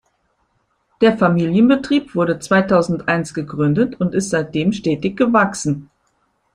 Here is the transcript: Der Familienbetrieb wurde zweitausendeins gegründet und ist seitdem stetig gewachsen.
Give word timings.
Der 1.01 1.15
Familienbetrieb 1.15 2.15
wurde 2.15 2.39
zweitausendeins 2.39 3.35
gegründet 3.35 4.01
und 4.01 4.15
ist 4.15 4.31
seitdem 4.31 4.73
stetig 4.73 5.15
gewachsen. 5.15 5.91